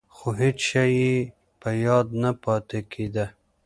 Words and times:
خو 0.15 0.27
هېڅ 0.41 0.57
شی 0.69 0.89
یې 1.01 1.15
په 1.61 1.69
یاد 1.85 2.07
نه 2.21 2.31
پاتې 2.43 2.79
کېده. 2.91 3.25